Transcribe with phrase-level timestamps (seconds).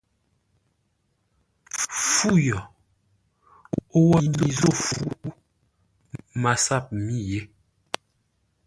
[2.11, 2.59] Fu yo!
[3.95, 5.01] O wo mi zô fu,
[6.41, 7.41] MASAP mî yé.